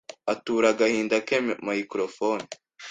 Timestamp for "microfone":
1.67-2.47